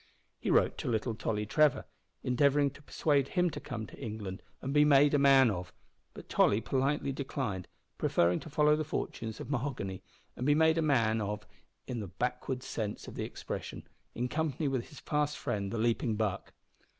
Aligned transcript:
He 0.39 0.49
wrote 0.49 0.79
to 0.79 0.87
little 0.87 1.13
Tolly 1.13 1.45
Trevor 1.45 1.85
endeavouring 2.23 2.71
to 2.71 2.81
persuade 2.81 3.27
him 3.27 3.51
to 3.51 3.59
come 3.59 3.85
to 3.85 3.95
England 3.99 4.41
and 4.59 4.73
be 4.73 4.83
"made 4.83 5.13
a 5.13 5.19
man 5.19 5.51
of", 5.51 5.71
but 6.15 6.27
Tolly 6.27 6.59
politely 6.59 7.11
declined, 7.11 7.67
preferring 7.99 8.39
to 8.39 8.49
follow 8.49 8.75
the 8.75 8.83
fortunes 8.83 9.39
of 9.39 9.51
Mahoghany 9.51 10.01
and 10.35 10.43
be 10.47 10.55
made 10.55 10.79
a 10.79 10.81
man 10.81 11.21
of 11.21 11.45
in 11.85 11.99
the 11.99 12.07
backwoods 12.07 12.65
sense 12.65 13.07
of 13.07 13.13
the 13.13 13.25
expression, 13.25 13.83
in 14.15 14.27
company 14.27 14.67
with 14.67 14.89
his 14.89 14.99
fast 14.99 15.37
friend 15.37 15.71
the 15.71 15.77
Leaping 15.77 16.15
Buck. 16.15 16.51